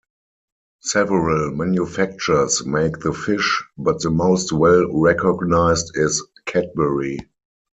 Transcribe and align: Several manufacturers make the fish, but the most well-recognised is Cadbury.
Several 0.81 1.51
manufacturers 1.51 2.65
make 2.65 2.97
the 3.01 3.13
fish, 3.13 3.63
but 3.77 3.99
the 4.01 4.09
most 4.09 4.51
well-recognised 4.51 5.91
is 5.93 6.25
Cadbury. 6.47 7.19